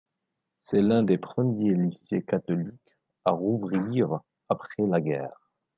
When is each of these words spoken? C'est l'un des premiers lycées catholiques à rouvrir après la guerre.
C'est 0.63 0.81
l'un 0.81 1.03
des 1.03 1.19
premiers 1.19 1.75
lycées 1.75 2.23
catholiques 2.23 2.97
à 3.23 3.33
rouvrir 3.33 4.21
après 4.49 4.87
la 4.87 4.99
guerre. 4.99 5.51